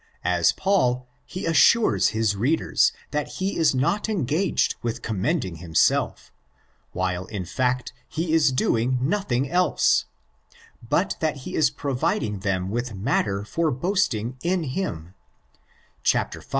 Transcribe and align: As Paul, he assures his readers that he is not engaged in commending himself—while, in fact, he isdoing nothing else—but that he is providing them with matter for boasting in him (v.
As 0.25 0.51
Paul, 0.51 1.07
he 1.27 1.45
assures 1.45 2.07
his 2.07 2.35
readers 2.35 2.91
that 3.11 3.33
he 3.37 3.55
is 3.55 3.75
not 3.75 4.09
engaged 4.09 4.73
in 4.83 4.93
commending 4.95 5.57
himself—while, 5.57 7.25
in 7.27 7.45
fact, 7.45 7.93
he 8.09 8.33
isdoing 8.33 8.99
nothing 8.99 9.47
else—but 9.47 11.17
that 11.19 11.35
he 11.45 11.53
is 11.55 11.69
providing 11.69 12.39
them 12.39 12.71
with 12.71 12.95
matter 12.95 13.45
for 13.45 13.69
boasting 13.69 14.37
in 14.41 14.63
him 14.63 15.13
(v. 16.03 16.19